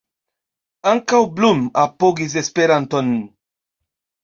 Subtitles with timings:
[0.91, 3.15] Ankaŭ Blum apogis Esperanton.